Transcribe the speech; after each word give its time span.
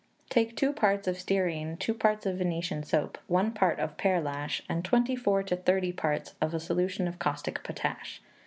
Take 0.31 0.55
two 0.57 0.73
parts 0.73 1.07
of 1.07 1.19
stearine, 1.19 1.77
two 1.77 1.93
parts 1.93 2.25
of 2.25 2.39
Venetian 2.39 2.81
soap, 2.81 3.19
one 3.27 3.51
part 3.51 3.77
of 3.79 3.97
pearlash, 3.97 4.63
and 4.67 4.83
twenty 4.83 5.15
four 5.15 5.43
to 5.43 5.55
thirty 5.55 5.91
parts 5.91 6.33
of 6.41 6.55
a 6.55 6.59
solution 6.59 7.07
of 7.07 7.19
caustic 7.19 7.63
potash. 7.63 8.19